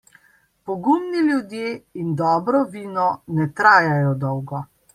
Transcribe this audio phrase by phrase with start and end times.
[0.69, 1.67] Pogumni ljudje
[2.05, 3.05] in dobro vino
[3.41, 4.67] ne trajajo dolgo.